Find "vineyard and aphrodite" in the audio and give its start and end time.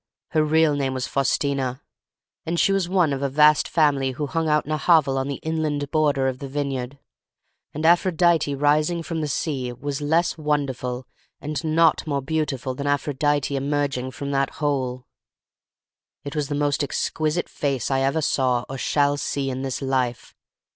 6.47-8.55